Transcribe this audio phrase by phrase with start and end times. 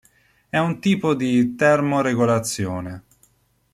[0.49, 3.03] È un tipo di termoregolazione.